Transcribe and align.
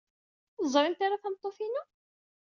Ur 0.57 0.65
teẓrimt 0.65 1.01
ara 1.05 1.21
tameṭṭut-inu? 1.23 1.83